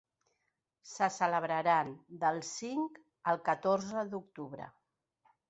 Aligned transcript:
Se 0.91 1.09
celebraran 1.17 1.91
del 2.23 2.41
cinc 2.49 2.99
al 3.35 3.39
catorze 3.51 4.09
d’octubre. 4.17 4.73